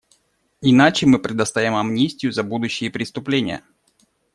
Иначе 0.61 1.05
мы 1.05 1.19
предоставим 1.19 1.75
амнистию 1.75 2.31
за 2.31 2.41
будущие 2.41 2.89
преступления. 2.89 3.61